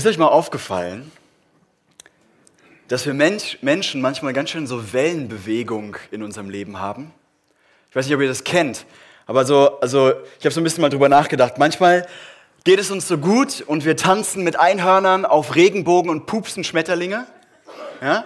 [0.00, 1.12] Ist euch mal aufgefallen,
[2.88, 7.12] dass wir Mensch, Menschen manchmal ganz schön so Wellenbewegung in unserem Leben haben?
[7.90, 8.86] Ich weiß nicht, ob ihr das kennt,
[9.26, 11.58] aber so, also ich habe so ein bisschen mal drüber nachgedacht.
[11.58, 12.06] Manchmal
[12.64, 17.26] geht es uns so gut und wir tanzen mit Einhörnern auf Regenbogen und pupsen Schmetterlinge.
[18.00, 18.24] Ja?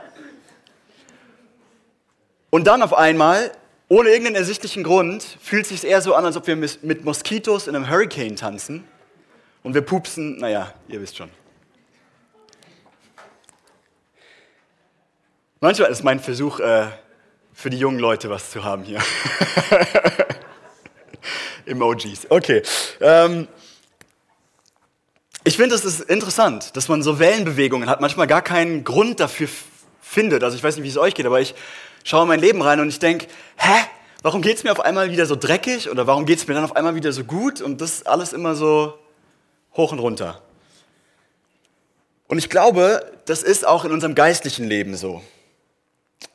[2.50, 3.50] Und dann auf einmal,
[3.88, 7.66] ohne irgendeinen ersichtlichen Grund, fühlt es sich eher so an, als ob wir mit Moskitos
[7.66, 8.84] in einem Hurricane tanzen.
[9.64, 11.30] Und wir pupsen, naja, ihr wisst schon.
[15.64, 16.88] Manchmal ist mein Versuch, äh,
[17.54, 19.00] für die jungen Leute was zu haben hier.
[21.64, 22.26] Emojis.
[22.28, 22.60] Okay.
[23.00, 23.48] Ähm,
[25.42, 29.48] ich finde, es ist interessant, dass man so Wellenbewegungen hat, manchmal gar keinen Grund dafür
[30.02, 30.44] findet.
[30.44, 31.54] Also ich weiß nicht, wie es euch geht, aber ich
[32.04, 33.86] schaue in mein Leben rein und ich denke, hä,
[34.20, 36.64] warum geht es mir auf einmal wieder so dreckig oder warum geht es mir dann
[36.64, 38.98] auf einmal wieder so gut und das alles immer so
[39.74, 40.42] hoch und runter.
[42.28, 45.22] Und ich glaube, das ist auch in unserem geistlichen Leben so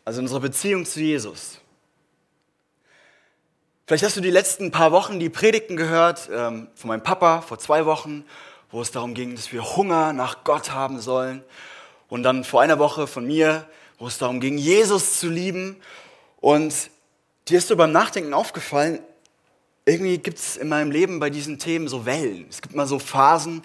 [0.09, 1.59] also in unserer Beziehung zu Jesus.
[3.85, 7.59] Vielleicht hast du die letzten paar Wochen die Predigten gehört ähm, von meinem Papa vor
[7.59, 8.25] zwei Wochen,
[8.71, 11.43] wo es darum ging, dass wir Hunger nach Gott haben sollen.
[12.07, 13.67] Und dann vor einer Woche von mir,
[13.99, 15.75] wo es darum ging, Jesus zu lieben.
[16.41, 16.89] Und
[17.47, 19.01] dir ist so beim Nachdenken aufgefallen,
[19.85, 22.47] irgendwie gibt es in meinem Leben bei diesen Themen so Wellen.
[22.49, 23.61] Es gibt mal so Phasen,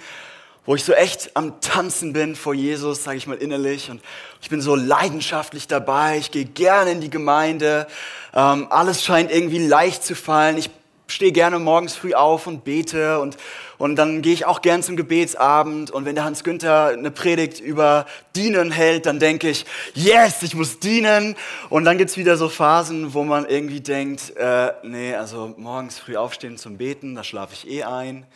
[0.67, 3.91] wo ich so echt am Tanzen bin vor Jesus, sage ich mal innerlich.
[3.91, 4.01] Und
[4.41, 6.19] ich bin so leidenschaftlich dabei.
[6.19, 7.87] Ich gehe gerne in die Gemeinde.
[8.35, 10.57] Ähm, alles scheint irgendwie leicht zu fallen.
[10.57, 10.71] Ich
[11.07, 13.37] stehe gerne morgens früh auf und bete und,
[13.77, 17.61] und dann gehe ich auch gern zum Gebetsabend und wenn der Hans Günther eine Predigt
[17.61, 21.37] über Dienen hält, dann denke ich, yes, ich muss dienen
[21.69, 26.17] und dann gibt's wieder so Phasen, wo man irgendwie denkt, äh, nee, also morgens früh
[26.17, 28.27] aufstehen zum Beten, da schlafe ich eh ein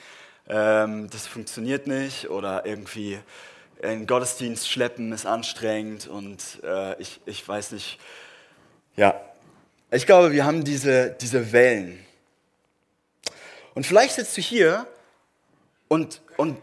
[0.49, 3.19] ähm, das funktioniert nicht oder irgendwie
[3.83, 7.99] in Gottesdienst schleppen ist anstrengend und äh, ich, ich weiß nicht.
[8.97, 9.21] Ja,
[9.91, 12.05] ich glaube, wir haben diese, diese Wellen.
[13.75, 14.87] Und vielleicht sitzt du hier
[15.87, 16.59] und, und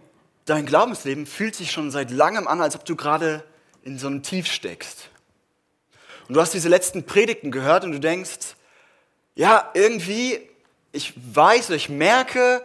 [0.45, 3.43] dein Glaubensleben fühlt sich schon seit langem an, als ob du gerade
[3.83, 5.09] in so einem Tief steckst.
[6.27, 8.55] Und du hast diese letzten Predigten gehört und du denkst,
[9.35, 10.39] ja, irgendwie,
[10.91, 12.63] ich weiß, ich merke,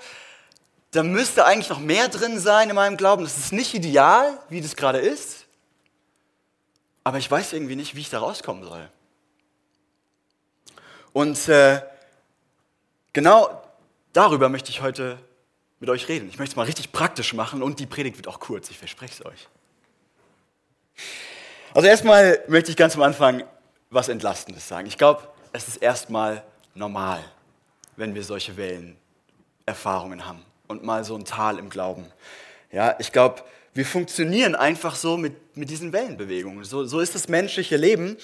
[0.90, 3.22] da müsste eigentlich noch mehr drin sein in meinem Glauben.
[3.22, 5.46] Das ist nicht ideal, wie das gerade ist.
[7.04, 8.88] Aber ich weiß irgendwie nicht, wie ich da rauskommen soll.
[11.12, 11.80] Und äh,
[13.12, 13.62] genau
[14.12, 15.18] darüber möchte ich heute
[15.78, 16.28] mit euch reden.
[16.28, 19.14] Ich möchte es mal richtig praktisch machen und die Predigt wird auch kurz, ich verspreche
[19.14, 19.48] es euch.
[21.72, 23.44] Also erstmal möchte ich ganz am Anfang
[23.90, 24.86] was Entlastendes sagen.
[24.86, 27.24] Ich glaube, es ist erstmal normal,
[27.96, 32.06] wenn wir solche Wellenerfahrungen haben und mal so ein Tal im Glauben.
[32.70, 33.42] Ja, ich glaube,
[33.74, 36.64] wir funktionieren einfach so mit, mit diesen Wellenbewegungen.
[36.64, 38.16] So, so ist das menschliche Leben.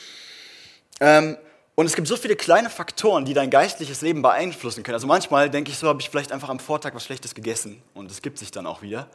[1.00, 1.36] Ähm,
[1.74, 4.94] und es gibt so viele kleine Faktoren, die dein geistliches Leben beeinflussen können.
[4.94, 8.10] Also manchmal denke ich so, habe ich vielleicht einfach am Vortag was Schlechtes gegessen und
[8.10, 9.08] es gibt sich dann auch wieder.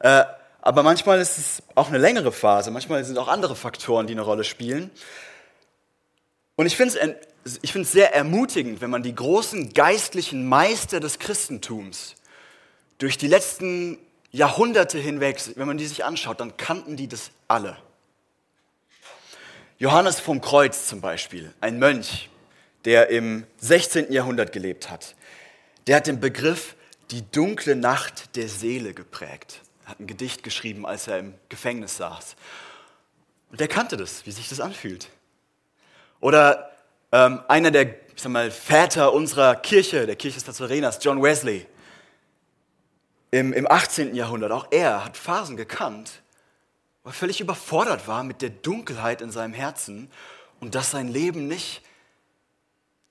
[0.00, 0.24] Äh,
[0.60, 2.70] aber manchmal ist es auch eine längere Phase.
[2.70, 4.90] Manchmal sind auch andere Faktoren, die eine Rolle spielen.
[6.56, 12.14] Und ich finde es ich sehr ermutigend, wenn man die großen geistlichen Meister des Christentums
[12.98, 13.98] durch die letzten
[14.30, 17.76] Jahrhunderte hinweg, wenn man die sich anschaut, dann kannten die das alle.
[19.78, 22.28] Johannes vom Kreuz zum Beispiel, ein Mönch,
[22.84, 24.12] der im 16.
[24.12, 25.14] Jahrhundert gelebt hat,
[25.86, 26.74] der hat den Begriff
[27.10, 29.62] die dunkle Nacht der Seele geprägt.
[29.84, 32.36] Er hat ein Gedicht geschrieben, als er im Gefängnis saß.
[33.50, 35.08] Und der kannte das, wie sich das anfühlt.
[36.20, 36.72] Oder
[37.12, 41.66] ähm, einer der ich sag mal, Väter unserer Kirche, der Kirche des Nazareners, John Wesley,
[43.30, 44.14] im, im 18.
[44.14, 46.22] Jahrhundert, auch er hat Phasen gekannt,
[47.02, 50.10] wo er völlig überfordert war mit der Dunkelheit in seinem Herzen
[50.60, 51.82] und dass sein Leben nicht,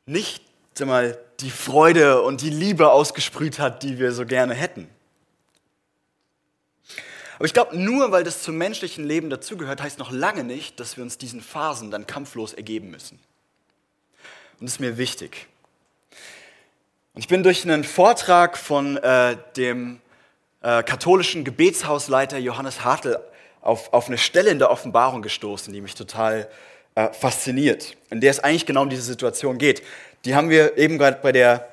[0.05, 4.89] nicht sag mal, die Freude und die Liebe ausgesprüht hat, die wir so gerne hätten.
[7.35, 10.97] Aber ich glaube, nur weil das zum menschlichen Leben dazugehört, heißt noch lange nicht, dass
[10.97, 13.19] wir uns diesen Phasen dann kampflos ergeben müssen.
[14.59, 15.47] Und das ist mir wichtig.
[17.13, 20.01] Und ich bin durch einen Vortrag von äh, dem
[20.61, 23.19] äh, katholischen Gebetshausleiter Johannes Hartl
[23.61, 26.49] auf, auf eine Stelle in der Offenbarung gestoßen, die mich total
[26.95, 29.83] äh, fasziniert, in der es eigentlich genau um diese Situation geht.
[30.25, 31.69] Die haben wir eben gerade bei der,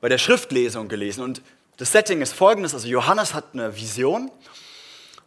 [0.00, 1.22] bei der Schriftlesung gelesen.
[1.22, 1.42] Und
[1.76, 4.30] das Setting ist folgendes, also Johannes hat eine Vision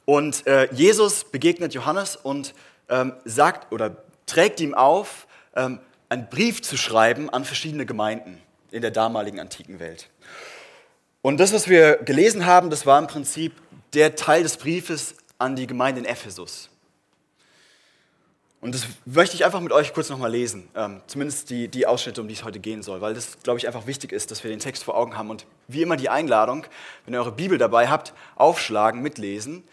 [0.06, 2.54] und äh, Jesus begegnet Johannes und
[2.90, 8.82] ähm, sagt oder trägt ihm auf, ähm, einen Brief zu schreiben an verschiedene Gemeinden in
[8.82, 10.10] der damaligen antiken Welt.
[11.28, 13.52] Und das, was wir gelesen haben, das war im Prinzip
[13.94, 16.70] der Teil des Briefes, an die Gemeinde in Ephesus.
[18.62, 22.22] Und das möchte ich einfach mit euch kurz nochmal lesen, ähm, zumindest die, die Ausschnitte,
[22.22, 24.52] um die es heute gehen soll, weil das, glaube ich, einfach wichtig ist, dass wir
[24.52, 25.30] den Text vor Augen haben.
[25.30, 26.66] Und wie immer die Einladung,
[27.04, 29.66] wenn ihr eure Bibel dabei habt, aufschlagen, mitlesen.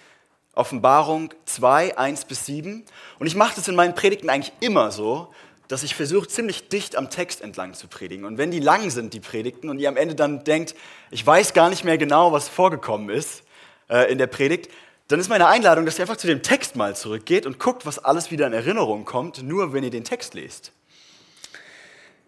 [0.56, 2.84] Offenbarung 2, 1 bis 7.
[3.20, 5.32] Und ich mache das in meinen Predigten eigentlich immer so,
[5.68, 8.24] dass ich versuche, ziemlich dicht am Text entlang zu predigen.
[8.24, 10.74] Und wenn die lang sind, die Predigten, und ihr am Ende dann denkt,
[11.10, 13.42] ich weiß gar nicht mehr genau, was vorgekommen ist
[13.88, 14.70] äh, in der Predigt,
[15.08, 17.98] dann ist meine Einladung, dass ihr einfach zu dem Text mal zurückgeht und guckt, was
[17.98, 20.72] alles wieder in Erinnerung kommt, nur wenn ihr den Text lest.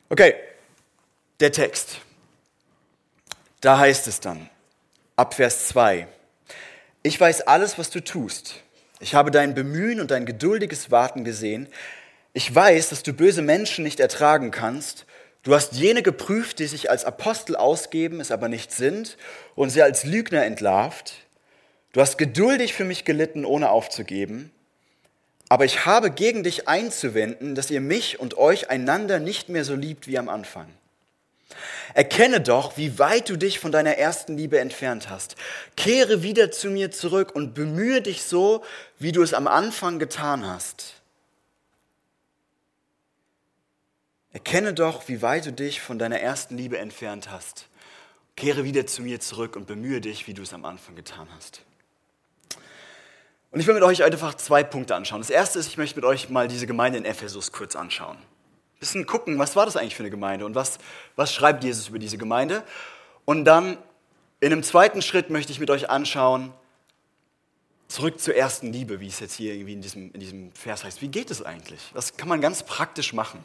[0.08, 0.34] Okay,
[1.40, 2.00] der Text.
[3.60, 4.48] Da heißt es dann,
[5.16, 6.06] ab Vers 2,
[7.02, 8.62] ich weiß alles, was du tust.
[9.00, 11.68] Ich habe dein Bemühen und dein geduldiges Warten gesehen.
[12.36, 15.06] Ich weiß, dass du böse Menschen nicht ertragen kannst.
[15.42, 19.16] Du hast jene geprüft, die sich als Apostel ausgeben, es aber nicht sind,
[19.54, 21.14] und sie als Lügner entlarvt.
[21.94, 24.52] Du hast geduldig für mich gelitten, ohne aufzugeben.
[25.48, 29.74] Aber ich habe gegen dich einzuwenden, dass ihr mich und euch einander nicht mehr so
[29.74, 30.68] liebt wie am Anfang.
[31.94, 35.36] Erkenne doch, wie weit du dich von deiner ersten Liebe entfernt hast.
[35.74, 38.62] Kehre wieder zu mir zurück und bemühe dich so,
[38.98, 40.96] wie du es am Anfang getan hast.
[44.36, 47.68] Erkenne doch, wie weit du dich von deiner ersten Liebe entfernt hast.
[48.36, 51.62] Kehre wieder zu mir zurück und bemühe dich, wie du es am Anfang getan hast.
[53.50, 55.22] Und ich will mit euch einfach zwei Punkte anschauen.
[55.22, 58.18] Das erste ist, ich möchte mit euch mal diese Gemeinde in Ephesus kurz anschauen.
[58.18, 60.80] Ein bisschen gucken, was war das eigentlich für eine Gemeinde und was,
[61.16, 62.62] was schreibt Jesus über diese Gemeinde.
[63.24, 63.78] Und dann
[64.40, 66.52] in einem zweiten Schritt möchte ich mit euch anschauen,
[67.88, 71.00] zurück zur ersten Liebe, wie es jetzt hier irgendwie in diesem, in diesem Vers heißt.
[71.00, 71.80] Wie geht es eigentlich?
[71.94, 73.42] Was kann man ganz praktisch machen?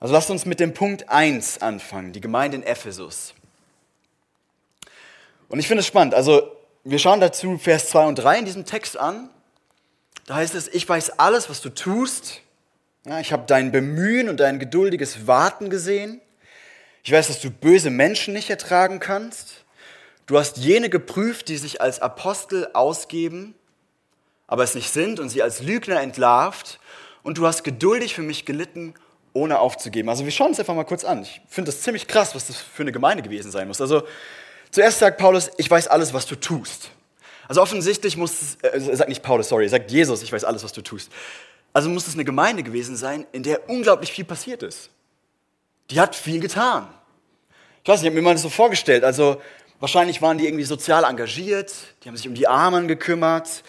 [0.00, 3.34] Also lasst uns mit dem Punkt 1 anfangen, die Gemeinde in Ephesus.
[5.48, 6.14] Und ich finde es spannend.
[6.14, 9.28] Also wir schauen dazu Vers 2 und 3 in diesem Text an.
[10.26, 12.40] Da heißt es, ich weiß alles, was du tust.
[13.04, 16.20] Ja, ich habe dein Bemühen und dein geduldiges Warten gesehen.
[17.02, 19.64] Ich weiß, dass du böse Menschen nicht ertragen kannst.
[20.26, 23.54] Du hast jene geprüft, die sich als Apostel ausgeben,
[24.46, 26.78] aber es nicht sind und sie als Lügner entlarvt.
[27.22, 28.94] Und du hast geduldig für mich gelitten,
[29.32, 30.08] ohne aufzugeben.
[30.08, 31.22] Also wir schauen uns einfach mal kurz an.
[31.22, 33.80] Ich finde das ziemlich krass, was das für eine Gemeinde gewesen sein muss.
[33.80, 34.02] Also
[34.70, 36.90] Zuerst sagt Paulus, ich weiß alles, was du tust.
[37.48, 40.72] Also offensichtlich muss es, äh, sagt nicht Paulus, sorry, sagt Jesus, ich weiß alles, was
[40.72, 41.10] du tust.
[41.72, 44.90] Also muss es eine Gemeinde gewesen sein, in der unglaublich viel passiert ist.
[45.90, 46.88] Die hat viel getan.
[47.82, 49.02] Ich weiß nicht, ich habe mir mal das so vorgestellt.
[49.02, 49.40] Also
[49.80, 53.64] wahrscheinlich waren die irgendwie sozial engagiert, die haben sich um die Armen gekümmert.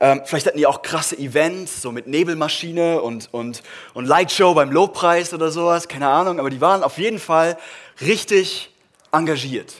[0.00, 3.62] Ähm, vielleicht hatten die auch krasse Events, so mit Nebelmaschine und, und,
[3.94, 6.40] und Lightshow beim Lobpreis oder sowas, keine Ahnung.
[6.40, 7.56] Aber die waren auf jeden Fall
[8.00, 8.70] richtig
[9.12, 9.74] engagiert.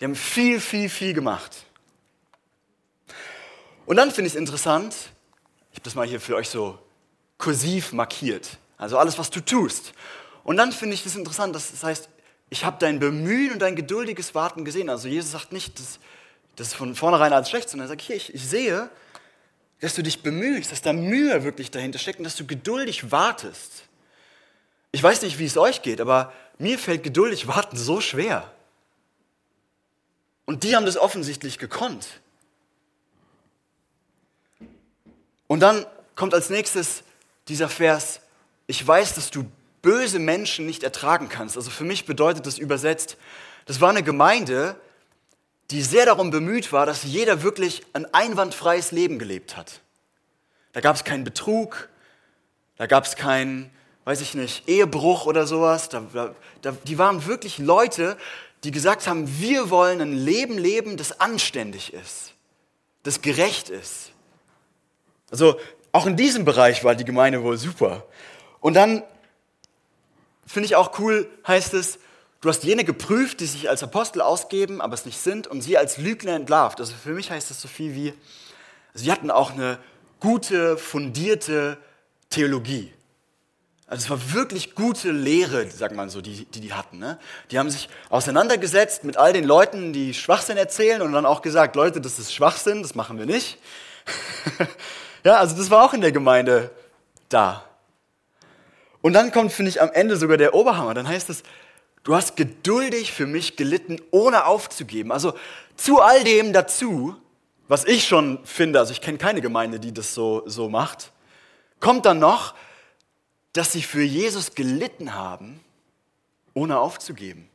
[0.00, 1.64] Die haben viel, viel, viel gemacht.
[3.86, 4.94] Und dann finde ich es interessant,
[5.70, 6.78] ich habe das mal hier für euch so
[7.38, 9.92] kursiv markiert, also alles, was du tust.
[10.42, 12.08] Und dann finde ich es interessant, dass das heißt,
[12.48, 14.88] ich habe dein Bemühen und dein geduldiges Warten gesehen.
[14.88, 15.98] Also Jesus sagt nicht, dass
[16.56, 18.88] das ist von vornherein alles schlecht, sondern er sagt, hier, ich, ich sehe,
[19.80, 23.84] dass du dich bemühst, dass da Mühe wirklich dahinter steckt und dass du geduldig wartest.
[24.92, 28.50] Ich weiß nicht, wie es euch geht, aber mir fällt geduldig warten so schwer.
[30.46, 32.06] Und die haben das offensichtlich gekonnt.
[35.46, 37.02] Und dann kommt als nächstes
[37.48, 38.20] dieser Vers,
[38.66, 39.44] ich weiß, dass du
[39.82, 41.56] böse Menschen nicht ertragen kannst.
[41.56, 43.16] Also für mich bedeutet das übersetzt,
[43.66, 44.80] das war eine Gemeinde,
[45.70, 49.80] die sehr darum bemüht war, dass jeder wirklich ein einwandfreies Leben gelebt hat.
[50.72, 51.88] Da gab es keinen Betrug,
[52.76, 53.70] da gab es keinen,
[54.04, 55.88] weiß ich nicht, Ehebruch oder sowas.
[55.88, 58.16] Da, da, die waren wirklich Leute,
[58.64, 62.32] die gesagt haben, wir wollen ein Leben leben, das anständig ist,
[63.02, 64.12] das gerecht ist.
[65.30, 65.58] Also
[65.92, 68.06] auch in diesem Bereich war die Gemeinde wohl super.
[68.60, 69.02] Und dann
[70.46, 71.98] finde ich auch cool, heißt es,
[72.46, 75.76] du hast jene geprüft, die sich als Apostel ausgeben, aber es nicht sind, und sie
[75.76, 76.78] als Lügner entlarvt.
[76.80, 78.14] Also für mich heißt das so viel wie,
[78.94, 79.78] sie hatten auch eine
[80.20, 81.76] gute, fundierte
[82.30, 82.92] Theologie.
[83.88, 86.98] Also es war wirklich gute Lehre, sagt man so, die die, die hatten.
[86.98, 87.18] Ne?
[87.50, 91.74] Die haben sich auseinandergesetzt mit all den Leuten, die Schwachsinn erzählen und dann auch gesagt,
[91.74, 93.58] Leute, das ist Schwachsinn, das machen wir nicht.
[95.24, 96.70] ja, also das war auch in der Gemeinde
[97.28, 97.64] da.
[99.02, 100.94] Und dann kommt, finde ich, am Ende sogar der Oberhammer.
[100.94, 101.42] Dann heißt es,
[102.06, 105.10] du hast geduldig für mich gelitten, ohne aufzugeben.
[105.10, 105.34] Also
[105.74, 107.16] zu all dem dazu,
[107.68, 111.10] was ich schon finde, also ich kenne keine Gemeinde, die das so, so macht,
[111.80, 112.54] kommt dann noch,
[113.52, 115.60] dass sie für Jesus gelitten haben,
[116.54, 117.48] ohne aufzugeben.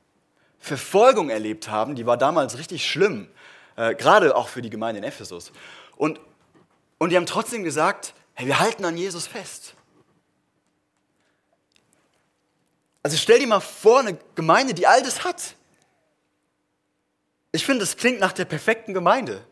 [0.59, 3.29] Verfolgung erlebt haben, die war damals richtig schlimm,
[3.77, 5.53] äh, gerade auch für die Gemeinde in Ephesus.
[5.95, 6.19] Und,
[6.97, 9.75] und die haben trotzdem gesagt, hey, wir halten an Jesus fest.
[13.03, 15.55] Also stell dir mal vor, eine Gemeinde, die all das hat.
[17.51, 19.43] Ich finde, das klingt nach der perfekten Gemeinde.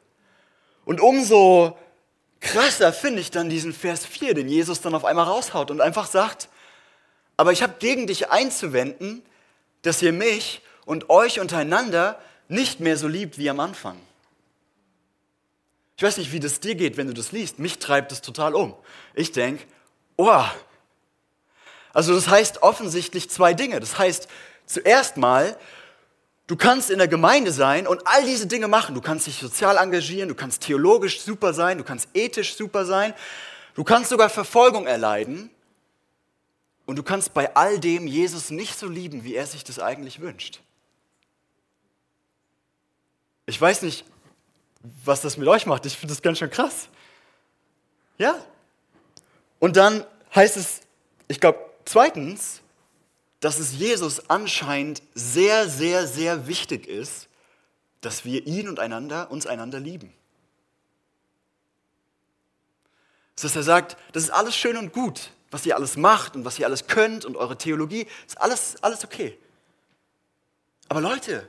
[0.85, 1.77] Und umso
[2.39, 6.07] krasser finde ich dann diesen Vers 4, den Jesus dann auf einmal raushaut und einfach
[6.07, 6.49] sagt,
[7.37, 9.23] aber ich habe gegen dich einzuwenden,
[9.81, 13.97] dass ihr mich und euch untereinander nicht mehr so liebt wie am Anfang.
[15.97, 17.59] Ich weiß nicht, wie das dir geht, wenn du das liest.
[17.59, 18.73] Mich treibt es total um.
[19.15, 19.65] Ich denke,
[20.15, 20.45] oh.
[21.93, 23.79] Also das heißt offensichtlich zwei Dinge.
[23.79, 24.27] Das heißt,
[24.65, 25.57] zuerst mal,
[26.47, 28.95] du kannst in der Gemeinde sein und all diese Dinge machen.
[28.95, 33.13] Du kannst dich sozial engagieren, du kannst theologisch super sein, du kannst ethisch super sein,
[33.75, 35.49] du kannst sogar Verfolgung erleiden.
[36.85, 40.21] Und du kannst bei all dem Jesus nicht so lieben, wie er sich das eigentlich
[40.21, 40.59] wünscht.
[43.45, 44.05] Ich weiß nicht,
[45.05, 45.85] was das mit euch macht.
[45.85, 46.89] Ich finde das ganz schön krass.
[48.17, 48.43] Ja.
[49.59, 50.03] Und dann
[50.33, 50.81] heißt es,
[51.27, 52.61] ich glaube, zweitens,
[53.39, 57.27] dass es Jesus anscheinend sehr, sehr, sehr wichtig ist,
[58.01, 60.13] dass wir ihn und einander, uns einander lieben.
[63.41, 66.59] Dass er sagt, das ist alles schön und gut, was ihr alles macht und was
[66.59, 69.37] ihr alles könnt und eure Theologie, ist alles, alles okay.
[70.89, 71.47] Aber Leute,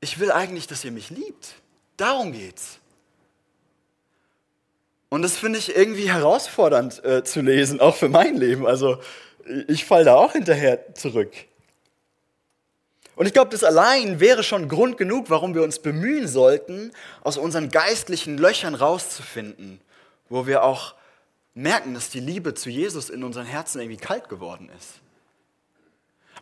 [0.00, 1.54] ich will eigentlich, dass ihr mich liebt.
[1.96, 2.80] Darum geht's.
[5.12, 8.66] Und das finde ich irgendwie herausfordernd äh, zu lesen, auch für mein Leben.
[8.66, 8.98] Also
[9.68, 11.34] ich falle da auch hinterher zurück.
[13.14, 16.92] Und ich glaube, das allein wäre schon Grund genug, warum wir uns bemühen sollten,
[17.22, 19.82] aus unseren geistlichen Löchern rauszufinden,
[20.30, 20.94] wo wir auch
[21.52, 24.94] merken, dass die Liebe zu Jesus in unseren Herzen irgendwie kalt geworden ist.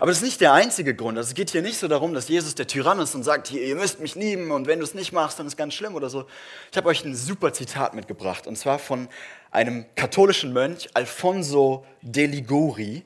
[0.00, 1.18] Aber das ist nicht der einzige Grund.
[1.18, 3.76] Also es geht hier nicht so darum, dass Jesus der Tyrann ist und sagt, ihr
[3.76, 6.08] müsst mich lieben und wenn du es nicht machst, dann ist es ganz schlimm oder
[6.08, 6.24] so.
[6.70, 9.10] Ich habe euch ein super Zitat mitgebracht und zwar von
[9.50, 13.04] einem katholischen Mönch, Alfonso de Liguri.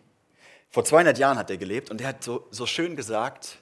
[0.70, 3.58] Vor 200 Jahren hat er gelebt und er hat so, so schön gesagt,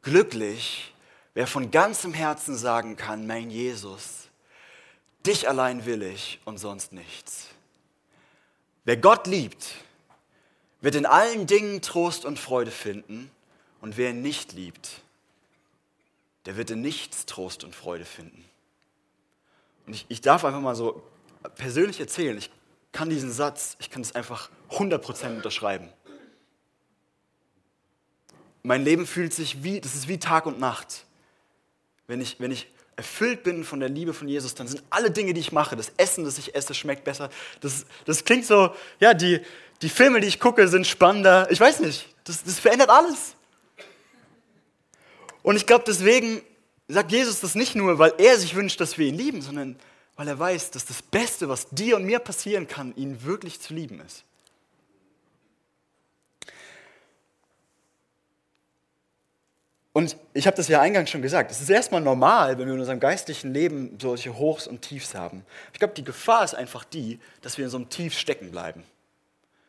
[0.00, 0.94] glücklich,
[1.34, 4.28] wer von ganzem Herzen sagen kann, mein Jesus,
[5.26, 7.48] dich allein will ich und sonst nichts.
[8.86, 9.74] Wer Gott liebt,
[10.80, 13.30] wird in allen Dingen Trost und Freude finden
[13.80, 15.02] und wer ihn nicht liebt,
[16.46, 18.44] der wird in nichts Trost und Freude finden.
[19.86, 21.02] Und ich, ich darf einfach mal so
[21.56, 22.50] persönlich erzählen, ich
[22.92, 25.88] kann diesen Satz, ich kann es einfach 100% unterschreiben.
[28.62, 31.04] Mein Leben fühlt sich wie, das ist wie Tag und Nacht.
[32.06, 35.32] Wenn ich, wenn ich erfüllt bin von der Liebe von Jesus, dann sind alle Dinge,
[35.32, 37.30] die ich mache, das Essen, das ich esse, schmeckt besser.
[37.60, 39.40] Das, das klingt so, ja, die,
[39.82, 41.48] die Filme, die ich gucke, sind spannender.
[41.50, 43.34] Ich weiß nicht, das, das verändert alles.
[45.42, 46.42] Und ich glaube, deswegen
[46.88, 49.78] sagt Jesus das nicht nur, weil er sich wünscht, dass wir ihn lieben, sondern
[50.16, 53.72] weil er weiß, dass das Beste, was dir und mir passieren kann, ihn wirklich zu
[53.72, 54.24] lieben ist.
[59.92, 62.80] Und ich habe das ja eingangs schon gesagt, es ist erstmal normal, wenn wir in
[62.80, 65.44] unserem geistlichen Leben solche Hochs und Tiefs haben.
[65.72, 68.84] Ich glaube, die Gefahr ist einfach die, dass wir in so einem Tief stecken bleiben.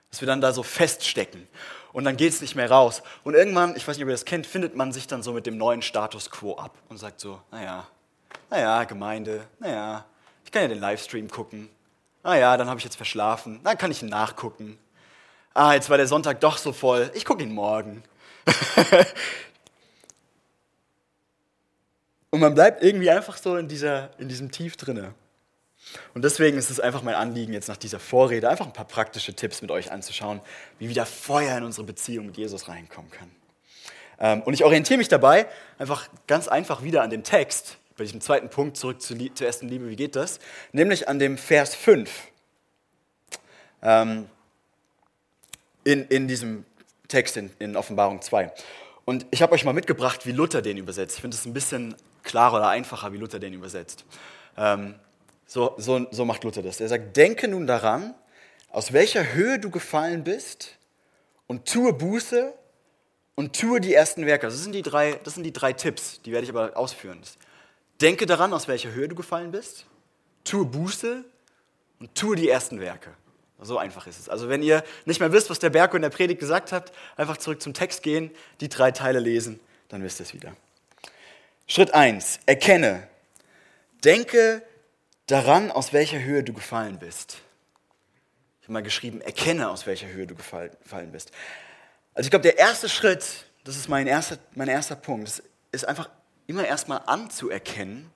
[0.09, 1.47] Dass wir dann da so feststecken
[1.93, 3.01] und dann geht es nicht mehr raus.
[3.23, 5.45] Und irgendwann, ich weiß nicht, ob ihr das kennt, findet man sich dann so mit
[5.45, 7.87] dem neuen Status quo ab und sagt so, naja,
[8.49, 10.05] naja, Gemeinde, naja,
[10.43, 11.69] ich kann ja den Livestream gucken.
[12.23, 14.77] Naja, dann habe ich jetzt verschlafen, dann kann ich ihn nachgucken.
[15.53, 18.03] Ah, jetzt war der Sonntag doch so voll, ich gucke ihn morgen.
[22.31, 25.15] Und man bleibt irgendwie einfach so in, dieser, in diesem Tief drinne.
[26.13, 29.33] Und deswegen ist es einfach mein Anliegen, jetzt nach dieser Vorrede einfach ein paar praktische
[29.33, 30.41] Tipps mit euch anzuschauen,
[30.77, 33.31] wie wieder Feuer in unsere Beziehung mit Jesus reinkommen kann.
[34.19, 38.21] Ähm, und ich orientiere mich dabei einfach ganz einfach wieder an dem Text, bei diesem
[38.21, 40.39] zweiten Punkt zurück zur, zur ersten Liebe, wie geht das?
[40.71, 42.09] Nämlich an dem Vers 5.
[43.81, 44.29] Ähm,
[45.83, 46.65] in, in diesem
[47.07, 48.51] Text in, in Offenbarung 2.
[49.05, 51.15] Und ich habe euch mal mitgebracht, wie Luther den übersetzt.
[51.15, 54.05] Ich finde es ein bisschen klarer oder einfacher, wie Luther den übersetzt.
[54.55, 54.95] Ähm,
[55.49, 56.79] so, so, so macht Luther das.
[56.79, 58.13] Er sagt, denke nun daran,
[58.69, 60.77] aus welcher Höhe du gefallen bist
[61.47, 62.53] und tue Buße
[63.33, 64.45] und tue die ersten Werke.
[64.45, 67.19] Das sind die drei, das sind die drei Tipps, die werde ich aber ausführen.
[67.99, 69.87] Denke daran, aus welcher Höhe du gefallen bist,
[70.43, 71.25] tue Buße
[71.99, 73.09] und tue die ersten Werke.
[73.59, 74.29] So einfach ist es.
[74.29, 77.37] Also wenn ihr nicht mehr wisst, was der Berg in der Predigt gesagt hat, einfach
[77.37, 78.29] zurück zum Text gehen,
[78.61, 80.55] die drei Teile lesen, dann wisst ihr es wieder.
[81.65, 82.41] Schritt 1.
[82.45, 83.07] Erkenne.
[84.05, 84.61] Denke
[85.29, 87.37] daran, aus welcher Höhe du gefallen bist.
[88.61, 91.31] Ich habe mal geschrieben, erkenne, aus welcher Höhe du gefallen bist.
[92.13, 96.09] Also ich glaube, der erste Schritt, das ist mein erster, mein erster Punkt, ist einfach
[96.47, 98.09] immer erstmal anzuerkennen,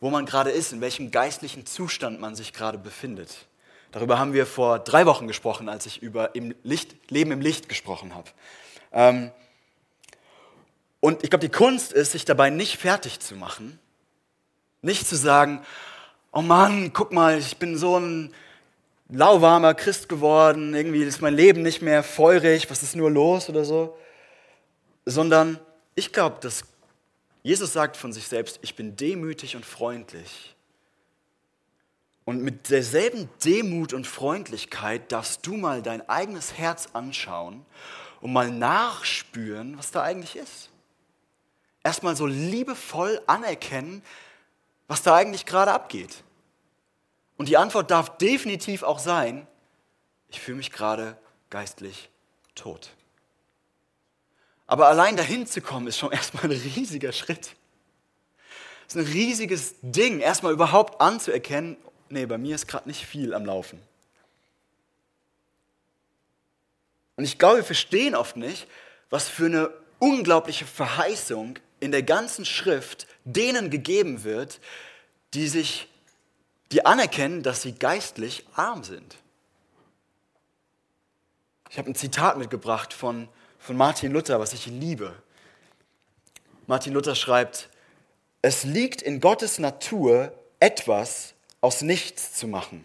[0.00, 3.46] wo man gerade ist, in welchem geistlichen Zustand man sich gerade befindet.
[3.92, 7.68] Darüber haben wir vor drei Wochen gesprochen, als ich über im Licht, Leben im Licht
[7.68, 8.30] gesprochen habe.
[8.92, 9.30] Ähm,
[11.00, 13.78] und ich glaube, die Kunst ist, sich dabei nicht fertig zu machen,
[14.82, 15.64] nicht zu sagen,
[16.32, 18.32] oh Mann, guck mal, ich bin so ein
[19.08, 23.64] lauwarmer Christ geworden, irgendwie ist mein Leben nicht mehr feurig, was ist nur los oder
[23.64, 23.96] so,
[25.04, 25.58] sondern
[25.94, 26.64] ich glaube, dass
[27.42, 30.54] Jesus sagt von sich selbst, ich bin demütig und freundlich.
[32.24, 37.64] Und mit derselben Demut und Freundlichkeit darfst du mal dein eigenes Herz anschauen
[38.20, 40.70] und mal nachspüren, was da eigentlich ist.
[41.82, 44.02] Erstmal so liebevoll anerkennen,
[44.90, 46.24] was da eigentlich gerade abgeht.
[47.36, 49.46] Und die Antwort darf definitiv auch sein,
[50.28, 51.16] ich fühle mich gerade
[51.48, 52.10] geistlich
[52.56, 52.90] tot.
[54.66, 57.54] Aber allein dahin zu kommen, ist schon erstmal ein riesiger Schritt.
[58.88, 61.76] Es ist ein riesiges Ding, erstmal überhaupt anzuerkennen,
[62.08, 63.80] nee, bei mir ist gerade nicht viel am Laufen.
[67.14, 68.66] Und ich glaube, wir verstehen oft nicht,
[69.08, 69.70] was für eine
[70.00, 74.60] unglaubliche Verheißung in der ganzen Schrift denen gegeben wird,
[75.34, 75.88] die sich,
[76.72, 79.16] die anerkennen, dass sie geistlich arm sind.
[81.70, 85.14] Ich habe ein Zitat mitgebracht von, von Martin Luther, was ich liebe.
[86.66, 87.68] Martin Luther schreibt,
[88.42, 92.84] es liegt in Gottes Natur, etwas aus nichts zu machen.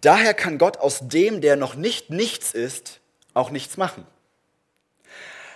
[0.00, 3.00] Daher kann Gott aus dem, der noch nicht nichts ist,
[3.34, 4.06] auch nichts machen.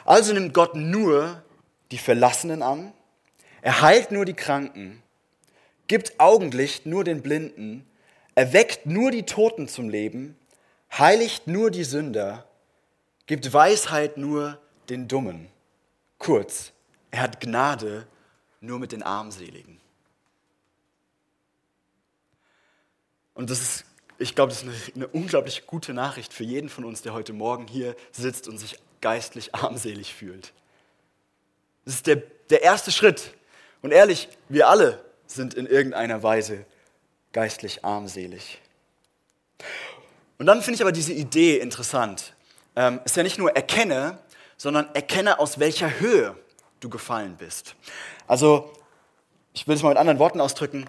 [0.04, 1.42] Also nimmt Gott nur
[1.90, 2.92] die Verlassenen an,
[3.64, 5.02] er heilt nur die Kranken,
[5.86, 7.86] gibt Augenlicht nur den Blinden,
[8.34, 10.36] erweckt nur die Toten zum Leben,
[10.92, 12.46] heiligt nur die Sünder,
[13.24, 15.48] gibt Weisheit nur den Dummen.
[16.18, 16.72] Kurz,
[17.10, 18.06] er hat Gnade
[18.60, 19.80] nur mit den Armseligen.
[23.32, 23.84] Und das ist,
[24.18, 27.32] ich glaube, das ist eine, eine unglaublich gute Nachricht für jeden von uns, der heute
[27.32, 30.52] Morgen hier sitzt und sich geistlich armselig fühlt.
[31.86, 32.16] Das ist der,
[32.50, 33.32] der erste Schritt.
[33.84, 36.64] Und ehrlich, wir alle sind in irgendeiner Weise
[37.34, 38.58] geistlich armselig.
[40.38, 42.32] Und dann finde ich aber diese Idee interessant.
[42.76, 44.16] Ähm, ist ja nicht nur erkenne,
[44.56, 46.34] sondern erkenne, aus welcher Höhe
[46.80, 47.76] du gefallen bist.
[48.26, 48.72] Also,
[49.52, 50.88] ich will es mal mit anderen Worten ausdrücken.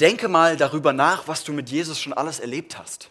[0.00, 3.10] Denke mal darüber nach, was du mit Jesus schon alles erlebt hast.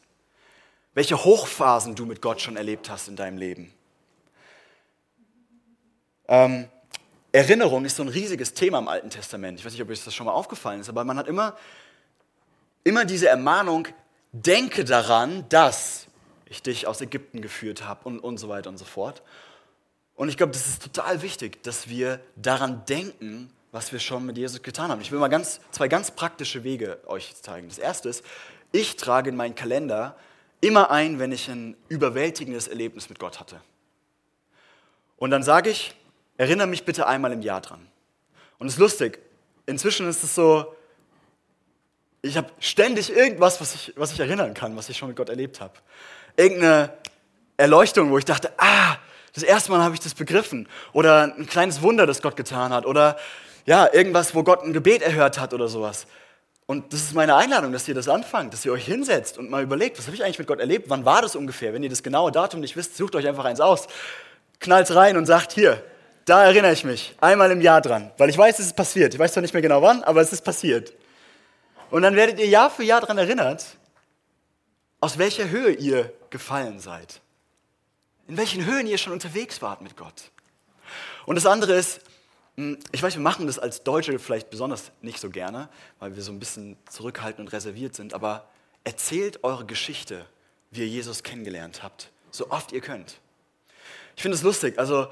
[0.93, 3.73] Welche Hochphasen du mit Gott schon erlebt hast in deinem Leben.
[6.27, 6.67] Ähm,
[7.35, 9.59] Erinnerung ist so ein riesiges Thema im Alten Testament.
[9.59, 11.57] Ich weiß nicht, ob euch das schon mal aufgefallen ist, aber man hat immer,
[12.85, 13.89] immer diese Ermahnung,
[14.31, 16.07] denke daran, dass
[16.45, 19.21] ich dich aus Ägypten geführt habe und, und so weiter und so fort.
[20.15, 24.37] Und ich glaube, das ist total wichtig, dass wir daran denken, was wir schon mit
[24.37, 25.01] Jesus getan haben.
[25.01, 27.67] Ich will mal ganz, zwei ganz praktische Wege euch zeigen.
[27.67, 28.23] Das erste ist,
[28.71, 30.15] ich trage in meinen Kalender
[30.61, 33.59] immer ein, wenn ich ein überwältigendes Erlebnis mit Gott hatte.
[35.17, 35.95] Und dann sage ich,
[36.37, 37.87] erinnere mich bitte einmal im Jahr dran.
[38.57, 39.19] Und es ist lustig,
[39.65, 40.75] inzwischen ist es so,
[42.21, 45.29] ich habe ständig irgendwas, was ich, was ich erinnern kann, was ich schon mit Gott
[45.29, 45.73] erlebt habe.
[46.35, 46.93] Irgendeine
[47.57, 48.97] Erleuchtung, wo ich dachte, ah,
[49.33, 50.67] das erste Mal habe ich das begriffen.
[50.93, 52.85] Oder ein kleines Wunder, das Gott getan hat.
[52.85, 53.17] Oder
[53.65, 56.07] ja, irgendwas, wo Gott ein Gebet erhört hat oder sowas.
[56.67, 59.61] Und das ist meine Einladung, dass ihr das anfangt, dass ihr euch hinsetzt und mal
[59.61, 60.89] überlegt, was habe ich eigentlich mit Gott erlebt?
[60.89, 61.73] Wann war das ungefähr?
[61.73, 63.87] Wenn ihr das genaue Datum nicht wisst, sucht euch einfach eins aus,
[64.59, 65.83] knallt rein und sagt, hier,
[66.25, 69.13] da erinnere ich mich einmal im Jahr dran, weil ich weiß, es ist passiert.
[69.13, 70.93] Ich weiß zwar nicht mehr genau wann, aber es ist passiert.
[71.91, 73.77] Und dann werdet ihr Jahr für Jahr daran erinnert,
[74.99, 77.21] aus welcher Höhe ihr gefallen seid.
[78.27, 80.31] In welchen Höhen ihr schon unterwegs wart mit Gott.
[81.27, 82.01] Und das andere ist,
[82.57, 86.23] hm, ich weiß, wir machen das als Deutsche vielleicht besonders nicht so gerne, weil wir
[86.23, 88.47] so ein bisschen zurückhaltend und reserviert sind, aber
[88.83, 90.25] erzählt eure Geschichte,
[90.71, 93.19] wie ihr Jesus kennengelernt habt, so oft ihr könnt.
[94.15, 95.07] Ich finde es lustig, also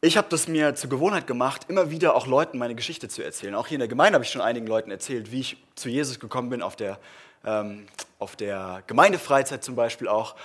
[0.00, 3.54] ich habe das mir zur Gewohnheit gemacht, immer wieder auch Leuten meine Geschichte zu erzählen.
[3.54, 6.20] Auch hier in der Gemeinde habe ich schon einigen Leuten erzählt, wie ich zu Jesus
[6.20, 6.98] gekommen bin, auf der,
[7.44, 7.86] ähm,
[8.18, 10.36] auf der Gemeindefreizeit zum Beispiel auch.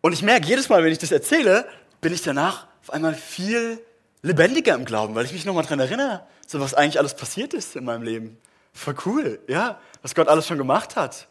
[0.00, 1.66] Und ich merke, jedes Mal, wenn ich das erzähle,
[2.00, 3.82] bin ich danach auf einmal viel
[4.22, 7.76] lebendiger im Glauben, weil ich mich nochmal daran erinnere, so was eigentlich alles passiert ist
[7.76, 8.38] in meinem Leben.
[8.72, 11.26] Voll cool, ja, was Gott alles schon gemacht hat.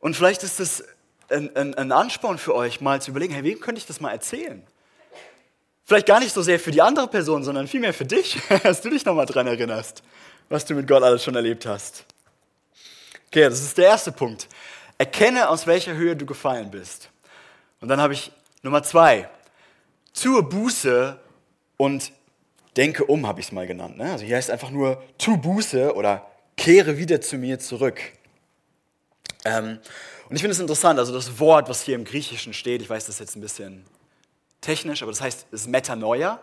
[0.00, 0.82] Und vielleicht ist das
[1.30, 4.10] ein, ein, ein Ansporn für euch, mal zu überlegen, hey, wem könnte ich das mal
[4.10, 4.66] erzählen?
[5.84, 8.90] Vielleicht gar nicht so sehr für die andere Person, sondern vielmehr für dich, dass du
[8.90, 10.02] dich nochmal daran erinnerst,
[10.48, 12.04] was du mit Gott alles schon erlebt hast.
[13.26, 14.48] Okay, das ist der erste Punkt.
[14.96, 17.10] Erkenne, aus welcher Höhe du gefallen bist.
[17.80, 18.30] Und dann habe ich
[18.62, 19.28] Nummer zwei.
[20.14, 21.18] Tue Buße
[21.76, 22.12] und
[22.76, 23.98] denke um, habe ich es mal genannt.
[23.98, 24.12] Ne?
[24.12, 28.00] Also hier heißt einfach nur, tu Buße oder kehre wieder zu mir zurück.
[29.44, 29.80] Ähm,
[30.28, 33.06] und ich finde es interessant, also das Wort, was hier im Griechischen steht, ich weiß,
[33.06, 33.84] das jetzt ein bisschen
[34.64, 36.40] technisch, aber das heißt, es ist Metanoia.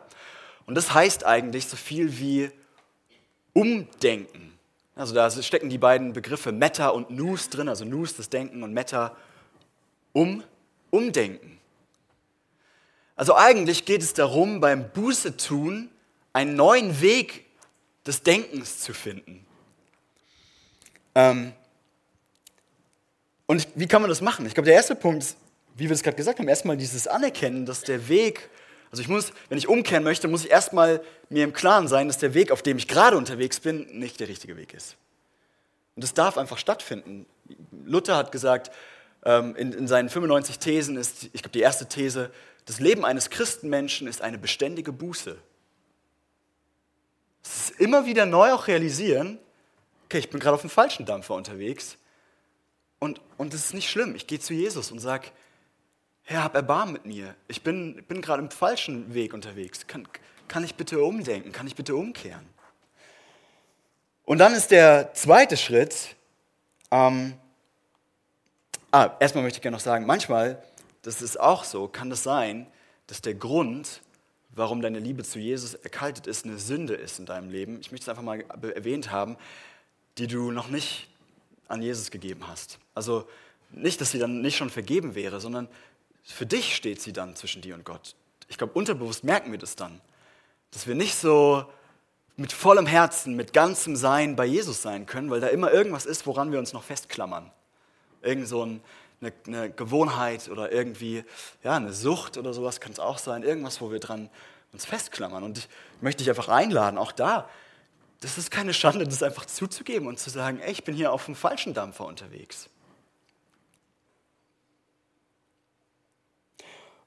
[0.65, 2.51] Und das heißt eigentlich so viel wie
[3.53, 4.57] umdenken.
[4.95, 8.73] Also da stecken die beiden Begriffe Meta und Nous drin, also Nous das Denken und
[8.73, 9.15] Meta
[10.13, 10.43] um,
[10.89, 11.59] umdenken.
[13.15, 15.89] Also eigentlich geht es darum, beim Buße tun
[16.33, 17.45] einen neuen Weg
[18.05, 19.45] des Denkens zu finden.
[21.15, 21.53] Ähm,
[23.45, 24.45] und wie kann man das machen?
[24.45, 25.37] Ich glaube, der erste Punkt ist,
[25.81, 28.51] wie wir es gerade gesagt haben, erstmal dieses Anerkennen, dass der Weg,
[28.91, 32.19] also ich muss, wenn ich umkehren möchte, muss ich erstmal mir im Klaren sein, dass
[32.19, 34.95] der Weg, auf dem ich gerade unterwegs bin, nicht der richtige Weg ist.
[35.95, 37.25] Und das darf einfach stattfinden.
[37.83, 38.71] Luther hat gesagt,
[39.25, 42.29] ähm, in, in seinen 95 Thesen ist, ich glaube, die erste These,
[42.65, 45.35] das Leben eines Christenmenschen ist eine beständige Buße.
[47.43, 49.39] Es ist immer wieder neu auch realisieren,
[50.05, 51.97] okay, ich bin gerade auf dem falschen Dampfer unterwegs
[52.99, 54.13] und, und ist nicht schlimm.
[54.13, 55.31] Ich gehe zu Jesus und sage,
[56.31, 57.35] Herr, hab Erbarmen mit mir.
[57.49, 59.85] Ich bin, bin gerade im falschen Weg unterwegs.
[59.85, 60.07] Kann,
[60.47, 61.51] kann ich bitte umdenken?
[61.51, 62.45] Kann ich bitte umkehren?
[64.23, 66.15] Und dann ist der zweite Schritt,
[66.89, 67.33] ähm,
[68.91, 70.63] ah, erstmal möchte ich gerne noch sagen, manchmal,
[71.01, 72.65] das ist auch so, kann das sein,
[73.07, 73.99] dass der Grund,
[74.51, 77.81] warum deine Liebe zu Jesus erkaltet ist, eine Sünde ist in deinem Leben.
[77.81, 78.39] Ich möchte es einfach mal
[78.73, 79.35] erwähnt haben,
[80.17, 81.09] die du noch nicht
[81.67, 82.79] an Jesus gegeben hast.
[82.95, 83.27] Also
[83.71, 85.67] nicht, dass sie dann nicht schon vergeben wäre, sondern
[86.23, 88.15] für dich steht sie dann zwischen dir und Gott.
[88.47, 90.01] Ich glaube, unterbewusst merken wir das dann,
[90.71, 91.65] dass wir nicht so
[92.37, 96.25] mit vollem Herzen, mit ganzem Sein bei Jesus sein können, weil da immer irgendwas ist,
[96.25, 97.51] woran wir uns noch festklammern.
[98.21, 98.81] Irgend so ein,
[99.19, 101.23] eine, eine, Gewohnheit oder irgendwie
[101.63, 103.43] ja, eine Sucht oder sowas kann es auch sein.
[103.43, 104.29] Irgendwas, wo wir dran
[104.73, 105.43] uns festklammern.
[105.43, 105.67] Und ich
[106.01, 107.49] möchte dich einfach einladen, auch da
[108.21, 111.25] das ist keine Schande, das einfach zuzugeben und zu sagen, ey, ich bin hier auf
[111.25, 112.69] dem falschen Dampfer unterwegs.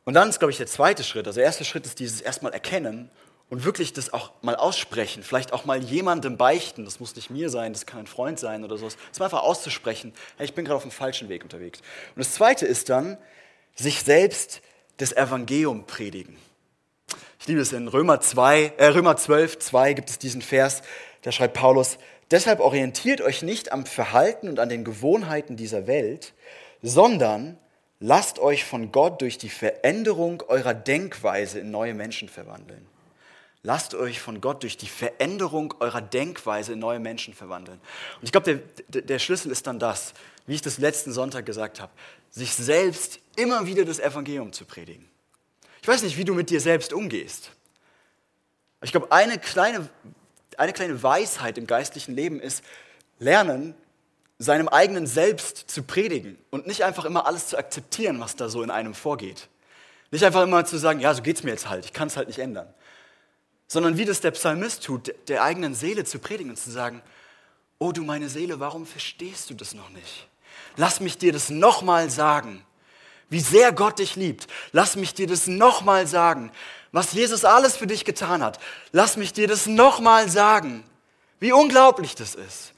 [0.05, 1.27] Und dann ist, glaube ich, der zweite Schritt.
[1.27, 3.11] Also der erste Schritt ist dieses erstmal erkennen
[3.49, 5.23] und wirklich das auch mal aussprechen.
[5.23, 6.85] Vielleicht auch mal jemandem beichten.
[6.85, 8.97] Das muss nicht mir sein, das kann ein Freund sein oder sowas.
[9.11, 10.13] Das mal einfach auszusprechen.
[10.37, 11.81] Hey, ich bin gerade auf dem falschen Weg unterwegs.
[12.15, 13.17] Und das zweite ist dann,
[13.75, 14.61] sich selbst
[14.99, 16.37] das Evangelium predigen.
[17.41, 20.83] Ich liebe es in Römer, 2, äh, Römer 12, 2 gibt es diesen Vers,
[21.23, 21.99] da schreibt Paulus,
[22.31, 26.33] deshalb orientiert euch nicht am Verhalten und an den Gewohnheiten dieser Welt,
[26.81, 27.59] sondern
[28.05, 32.87] lasst euch von Gott durch die Veränderung eurer Denkweise in neue Menschen verwandeln.
[33.63, 37.81] Lasst euch von Gott durch die Veränderung eurer Denkweise in neue Menschen verwandeln.
[38.21, 40.13] Und ich glaube, der, der Schlüssel ist dann das,
[40.47, 41.91] wie ich das letzten Sonntag gesagt habe,
[42.31, 45.09] sich selbst immer wieder das Evangelium zu predigen.
[45.81, 47.53] Ich weiß nicht, wie du mit dir selbst umgehst.
[48.83, 49.89] Ich glaube, eine kleine,
[50.59, 52.63] eine kleine Weisheit im geistlichen Leben ist,
[53.19, 53.75] lernen,
[54.39, 58.63] seinem eigenen Selbst zu predigen und nicht einfach immer alles zu akzeptieren, was da so
[58.63, 59.49] in einem vorgeht.
[60.11, 62.17] Nicht einfach immer zu sagen, ja, so geht es mir jetzt halt, ich kann es
[62.17, 62.73] halt nicht ändern.
[63.67, 67.03] Sondern wie das der Psalmist tut, der eigenen Seele zu predigen und zu sagen,
[67.79, 70.29] oh du meine Seele, warum verstehst du das noch nicht?
[70.77, 72.65] Lass mich dir das nochmal sagen
[73.35, 74.47] wie sehr Gott dich liebt.
[74.73, 76.53] Lass mich dir das nochmal sagen,
[76.93, 78.61] was Jesus alles für dich getan hat.
[78.93, 80.85] Lass mich dir das nochmal sagen,
[81.41, 82.74] wie unglaublich das ist.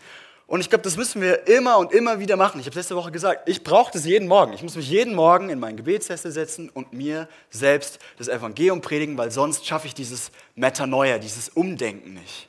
[0.46, 2.60] Und ich glaube, das müssen wir immer und immer wieder machen.
[2.60, 4.52] Ich habe letzte Woche gesagt, ich brauche das jeden Morgen.
[4.52, 9.18] Ich muss mich jeden Morgen in meinen Gebetssessel setzen und mir selbst das Evangelium predigen,
[9.18, 12.46] weil sonst schaffe ich dieses Metanoia, dieses Umdenken nicht,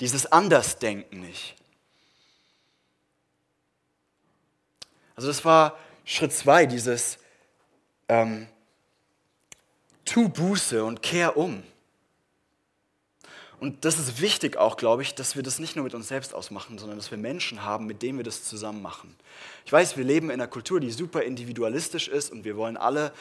[0.00, 1.54] dieses Andersdenken nicht.
[5.16, 7.18] Also das war Schritt zwei, dieses
[8.08, 8.46] ähm,
[10.04, 11.62] tu Buße und kehr um.
[13.60, 16.32] Und das ist wichtig auch, glaube ich, dass wir das nicht nur mit uns selbst
[16.32, 19.16] ausmachen, sondern dass wir Menschen haben, mit denen wir das zusammen machen.
[19.64, 23.12] Ich weiß, wir leben in einer Kultur, die super individualistisch ist und wir wollen alle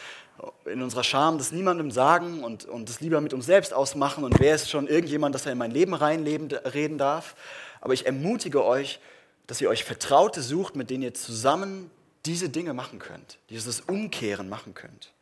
[0.65, 4.39] in unserer Scham das niemandem sagen und, und das lieber mit uns selbst ausmachen und
[4.39, 7.35] wer ist schon irgendjemand, dass er in mein Leben reinreden darf.
[7.81, 8.99] Aber ich ermutige euch,
[9.47, 11.89] dass ihr euch Vertraute sucht, mit denen ihr zusammen
[12.27, 15.13] diese Dinge machen könnt, dieses Umkehren machen könnt.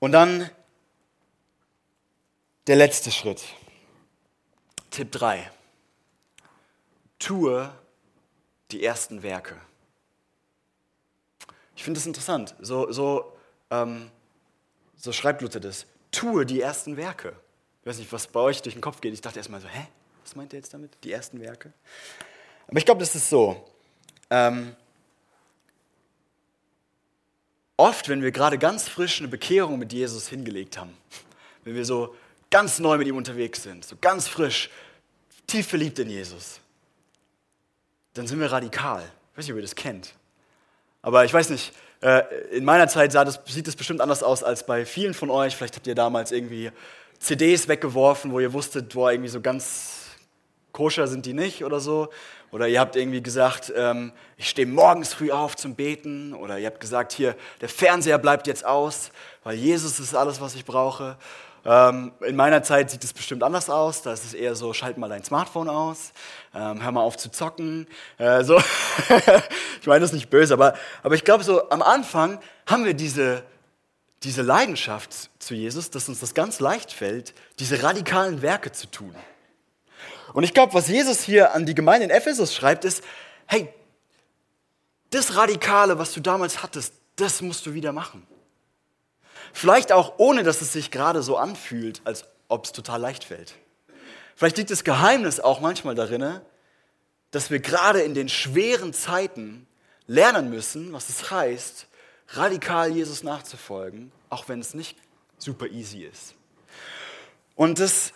[0.00, 0.50] Und dann
[2.66, 3.42] der letzte Schritt.
[4.90, 5.50] Tipp 3.
[7.18, 7.72] Tue
[8.70, 9.60] die ersten Werke.
[11.76, 12.54] Ich finde das interessant.
[12.60, 13.36] So, so,
[13.70, 14.10] ähm,
[14.96, 15.86] so schreibt Luther das.
[16.10, 17.36] Tue die ersten Werke.
[17.82, 19.12] Ich weiß nicht, was bei euch durch den Kopf geht.
[19.12, 19.86] Ich dachte erstmal so, hä?
[20.22, 20.96] Was meint er jetzt damit?
[21.04, 21.72] Die ersten Werke?
[22.66, 23.62] Aber ich glaube, das ist so.
[24.30, 24.74] Ähm,
[27.76, 30.96] oft, wenn wir gerade ganz frisch eine Bekehrung mit Jesus hingelegt haben,
[31.64, 32.14] wenn wir so
[32.54, 34.70] ganz neu mit ihm unterwegs sind, so ganz frisch,
[35.48, 36.60] tief verliebt in Jesus,
[38.12, 39.02] dann sind wir radikal.
[39.32, 40.14] Ich weiß nicht, ob ihr das kennt.
[41.02, 44.64] Aber ich weiß nicht, äh, in meiner Zeit das, sieht es bestimmt anders aus als
[44.64, 45.56] bei vielen von euch.
[45.56, 46.70] Vielleicht habt ihr damals irgendwie
[47.18, 50.10] CDs weggeworfen, wo ihr wusstet, boah, irgendwie so ganz
[50.70, 52.08] koscher sind die nicht oder so.
[52.52, 56.32] Oder ihr habt irgendwie gesagt, ähm, ich stehe morgens früh auf zum Beten.
[56.34, 59.10] Oder ihr habt gesagt, hier, der Fernseher bleibt jetzt aus,
[59.42, 61.16] weil Jesus ist alles, was ich brauche.
[61.66, 64.02] Ähm, in meiner Zeit sieht es bestimmt anders aus.
[64.02, 66.12] Da ist es eher so, schalt mal dein Smartphone aus,
[66.54, 67.86] ähm, hör mal auf zu zocken.
[68.18, 68.58] Äh, so.
[69.80, 72.94] ich meine das ist nicht böse, aber, aber ich glaube, so am Anfang haben wir
[72.94, 73.42] diese,
[74.22, 79.14] diese Leidenschaft zu Jesus, dass uns das ganz leicht fällt, diese radikalen Werke zu tun.
[80.34, 83.02] Und ich glaube, was Jesus hier an die Gemeinde in Ephesus schreibt, ist,
[83.46, 83.72] hey,
[85.10, 88.26] das Radikale, was du damals hattest, das musst du wieder machen.
[89.54, 93.54] Vielleicht auch ohne, dass es sich gerade so anfühlt, als ob es total leicht fällt.
[94.36, 96.40] Vielleicht liegt das Geheimnis auch manchmal darin,
[97.30, 99.66] dass wir gerade in den schweren Zeiten
[100.06, 101.86] lernen müssen, was es heißt,
[102.28, 104.98] radikal Jesus nachzufolgen, auch wenn es nicht
[105.38, 106.34] super easy ist.
[107.54, 108.12] Und das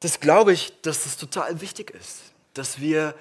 [0.00, 3.14] das glaube ich, dass das total wichtig ist, dass wir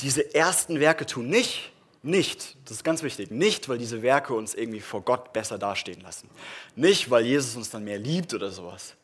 [0.00, 1.28] diese ersten Werke tun.
[1.28, 1.72] Nicht,
[2.04, 6.00] nicht, das ist ganz wichtig, nicht, weil diese Werke uns irgendwie vor Gott besser dastehen
[6.00, 6.28] lassen.
[6.76, 8.94] Nicht, weil Jesus uns dann mehr liebt oder sowas,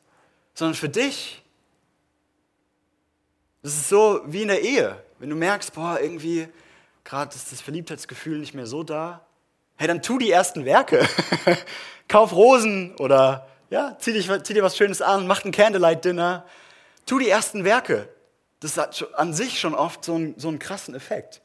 [0.55, 1.43] sondern für dich.
[3.63, 5.03] Das ist so wie in der Ehe.
[5.19, 6.49] Wenn du merkst, boah, irgendwie
[7.05, 9.25] gerade ist das Verliebtheitsgefühl nicht mehr so da,
[9.77, 11.07] hey, dann tu die ersten Werke.
[12.09, 16.45] Kauf Rosen oder ja, zieh, dich, zieh dir was Schönes an, mach ein Candlelight-Dinner,
[17.07, 18.09] Tu die ersten Werke.
[18.61, 21.41] Das hat an sich schon oft so einen, so einen krassen Effekt.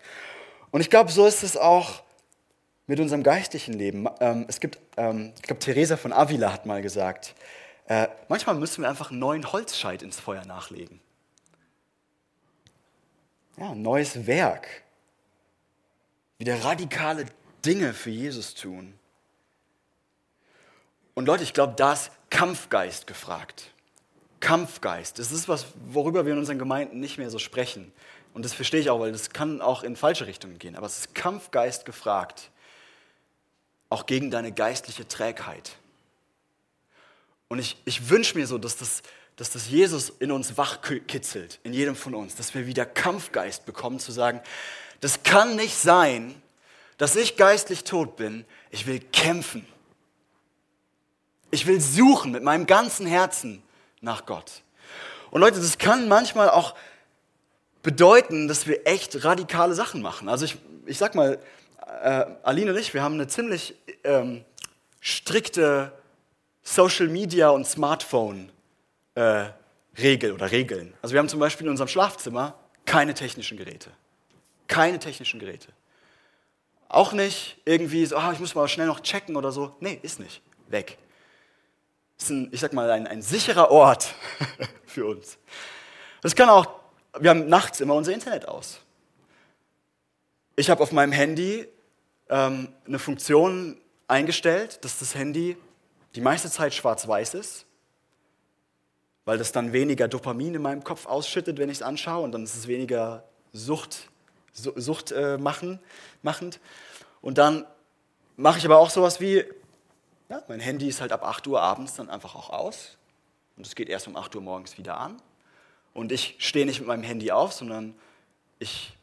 [0.76, 2.04] Und ich glaube, so ist es auch
[2.86, 4.10] mit unserem geistlichen Leben.
[4.20, 7.34] Ähm, es gibt, ähm, ich glaube, Teresa von Avila hat mal gesagt,
[7.88, 11.00] äh, manchmal müssen wir einfach einen neuen Holzscheit ins Feuer nachlegen.
[13.56, 14.68] Ja, ein neues Werk.
[16.40, 17.26] Wieder radikale
[17.66, 18.96] Dinge für Jesus tun.
[21.14, 23.72] Und Leute, ich glaube, da ist Kampfgeist gefragt.
[24.42, 25.20] Kampfgeist.
[25.20, 27.94] Das ist was, worüber wir in unseren Gemeinden nicht mehr so sprechen.
[28.36, 30.76] Und das verstehe ich auch, weil das kann auch in falsche Richtungen gehen.
[30.76, 32.52] Aber es ist Kampfgeist gefragt.
[33.90, 35.78] Auch gegen deine geistliche Trägheit.
[37.48, 39.04] Und ich, ich wünsche mir so, dass das,
[39.38, 44.00] dass das Jesus in uns wachkitzelt, in jedem von uns, dass wir wieder Kampfgeist bekommen,
[44.00, 44.42] zu sagen,
[45.00, 46.36] das kann nicht sein,
[46.98, 48.44] dass ich geistlich tot bin.
[48.70, 49.66] Ich will kämpfen.
[51.52, 53.64] Ich will suchen mit meinem ganzen Herzen
[54.02, 54.62] nach Gott.
[55.32, 56.76] Und Leute, das kann manchmal auch
[57.86, 60.28] bedeuten, dass wir echt radikale Sachen machen.
[60.28, 61.40] Also ich, ich sag mal,
[62.04, 64.44] äh, Aline und ich, wir haben eine ziemlich ähm,
[65.00, 65.94] strikte
[66.64, 68.52] Social Media und Smartphone
[69.16, 69.46] äh,
[69.98, 70.94] Regel oder Regeln.
[71.02, 73.92] Also wir haben zum Beispiel in unserem Schlafzimmer keine technischen Geräte.
[74.68, 75.70] Keine technischen Geräte.
[76.90, 79.76] Auch nicht irgendwie so, ah, ich muss mal schnell noch checken oder so.
[79.80, 80.42] Nee, ist nicht.
[80.68, 80.98] Weg
[82.18, 84.14] ist ein, ich sag mal, ein, ein sicherer Ort
[84.86, 85.38] für uns.
[86.22, 86.68] Das kann auch,
[87.20, 88.82] wir haben nachts immer unser Internet aus.
[90.56, 91.68] Ich habe auf meinem Handy
[92.30, 95.58] ähm, eine Funktion eingestellt, dass das Handy
[96.16, 97.66] die meiste Zeit schwarz-weiß ist,
[99.26, 102.44] weil das dann weniger Dopamin in meinem Kopf ausschüttet, wenn ich es anschaue, und dann
[102.44, 104.10] ist es weniger Sucht,
[104.54, 105.80] Sucht äh, machen,
[106.22, 106.62] machend.
[107.22, 107.66] Und dann
[108.38, 109.44] mache ich aber auch sowas wie,
[110.30, 112.98] ja, mein Handy ist halt ab 8 Uhr abends dann einfach auch aus
[113.58, 115.22] und es geht erst um 8 Uhr morgens wieder an.
[115.96, 117.96] Und ich stehe nicht mit meinem Handy auf, sondern
[118.60, 118.98] ich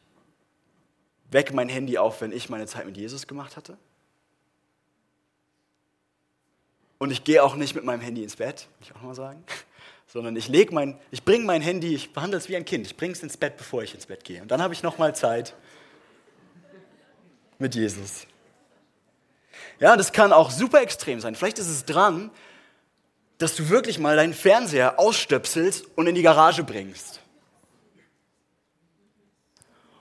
[1.31, 3.79] wecke mein Handy auf, wenn ich meine Zeit mit Jesus gemacht hatte.
[6.99, 9.43] Und ich gehe auch nicht mit meinem Handy ins Bett, will ich auch mal sagen,
[10.07, 13.23] sondern ich ich bringe mein Handy, ich behandle es wie ein Kind, ich bringe es
[13.23, 14.43] ins Bett, bevor ich ins Bett gehe.
[14.43, 15.55] Und dann habe ich noch mal Zeit
[17.57, 18.27] mit Jesus.
[19.79, 21.33] Ja, das kann auch super extrem sein.
[21.33, 22.29] Vielleicht ist es dran,
[23.43, 27.19] dass du wirklich mal deinen Fernseher ausstöpselst und in die Garage bringst.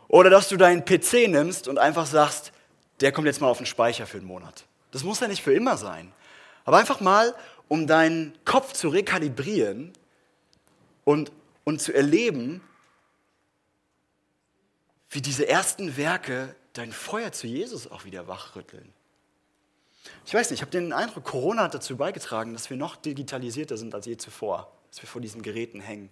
[0.07, 2.53] Oder dass du deinen PC nimmst und einfach sagst,
[3.01, 4.65] der kommt jetzt mal auf den Speicher für einen Monat.
[4.93, 6.13] Das muss ja nicht für immer sein.
[6.65, 7.35] Aber einfach mal,
[7.67, 9.93] um deinen Kopf zu rekalibrieren
[11.03, 11.33] und,
[11.65, 12.61] und zu erleben,
[15.11, 18.93] wie diese ersten Werke dein Feuer zu Jesus auch wieder wachrütteln.
[20.27, 23.77] Ich weiß nicht, ich habe den Eindruck, Corona hat dazu beigetragen, dass wir noch digitalisierter
[23.77, 26.11] sind als je zuvor, dass wir vor diesen Geräten hängen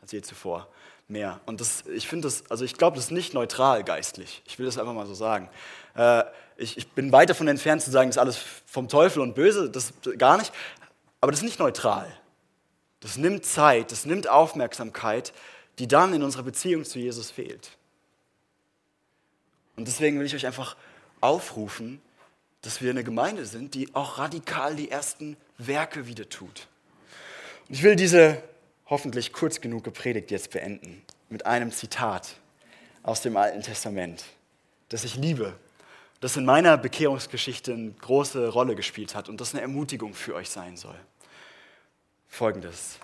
[0.00, 0.68] als je zuvor
[1.08, 1.40] mehr.
[1.46, 4.42] Und das, ich finde das, also ich glaube, das ist nicht neutral geistlich.
[4.46, 5.48] Ich will das einfach mal so sagen.
[5.94, 6.24] Äh,
[6.56, 9.70] ich, ich bin weit davon entfernt zu sagen, das ist alles vom Teufel und böse,
[9.70, 10.52] das gar nicht.
[11.20, 12.10] Aber das ist nicht neutral.
[13.00, 15.32] Das nimmt Zeit, das nimmt Aufmerksamkeit,
[15.78, 17.70] die dann in unserer Beziehung zu Jesus fehlt.
[19.76, 20.76] Und deswegen will ich euch einfach
[21.20, 22.00] aufrufen,
[22.66, 26.66] dass wir eine Gemeinde sind, die auch radikal die ersten Werke wieder tut.
[27.68, 28.42] Und ich will diese
[28.86, 32.36] hoffentlich kurz genug gepredigt jetzt beenden mit einem Zitat
[33.04, 34.24] aus dem Alten Testament,
[34.88, 35.54] das ich liebe,
[36.20, 40.50] das in meiner Bekehrungsgeschichte eine große Rolle gespielt hat und das eine Ermutigung für euch
[40.50, 40.98] sein soll.
[42.28, 42.98] Folgendes.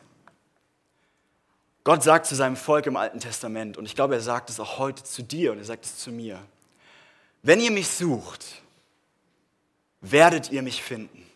[1.84, 4.78] Gott sagt zu seinem Volk im Alten Testament, und ich glaube, er sagt es auch
[4.78, 6.40] heute zu dir und er sagt es zu mir,
[7.42, 8.62] wenn ihr mich sucht,
[10.02, 11.26] werdet ihr mich finden.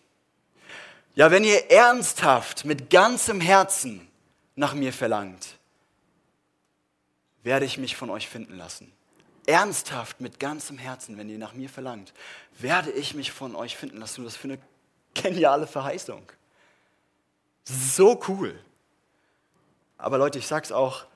[1.14, 4.06] Ja, wenn ihr ernsthaft mit ganzem Herzen
[4.54, 5.56] nach mir verlangt,
[7.42, 8.92] werde ich mich von euch finden lassen.
[9.46, 12.12] Ernsthaft mit ganzem Herzen, wenn ihr nach mir verlangt,
[12.58, 14.24] werde ich mich von euch finden lassen.
[14.24, 14.58] Das für eine
[15.14, 16.22] geniale Verheißung.
[17.64, 18.58] Ist so cool.
[19.96, 21.06] Aber Leute, ich sag's auch,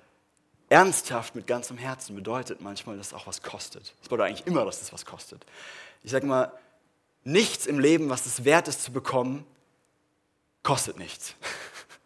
[0.69, 3.93] ernsthaft mit ganzem Herzen bedeutet manchmal, dass es auch was kostet.
[4.01, 5.45] Das bedeutet eigentlich immer, dass es was kostet.
[6.03, 6.53] Ich sage mal,
[7.25, 9.45] nichts im Leben, was es wert ist zu bekommen,
[10.63, 11.35] kostet nichts.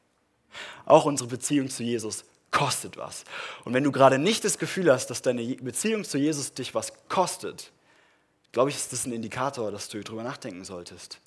[0.84, 3.24] Auch unsere Beziehung zu Jesus kostet was.
[3.64, 6.92] Und wenn du gerade nicht das Gefühl hast, dass deine Beziehung zu Jesus dich was
[7.08, 7.72] kostet,
[8.52, 11.18] glaube ich, ist das ein Indikator, dass du darüber nachdenken solltest.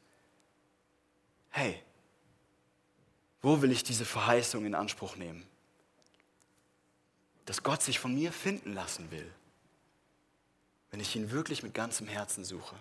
[1.50, 1.82] Hey,
[3.42, 5.46] wo will ich diese Verheißung in Anspruch nehmen?
[7.46, 9.30] Dass Gott sich von mir finden lassen will,
[10.92, 12.76] wenn ich ihn wirklich mit ganzem Herzen suche.